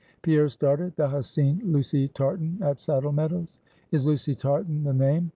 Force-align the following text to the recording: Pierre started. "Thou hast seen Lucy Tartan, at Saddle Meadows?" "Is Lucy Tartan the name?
Pierre 0.23 0.49
started. 0.49 0.95
"Thou 0.95 1.07
hast 1.09 1.31
seen 1.31 1.61
Lucy 1.63 2.07
Tartan, 2.07 2.57
at 2.63 2.81
Saddle 2.81 3.11
Meadows?" 3.11 3.59
"Is 3.91 4.03
Lucy 4.03 4.33
Tartan 4.33 4.83
the 4.83 4.93
name? 4.93 5.29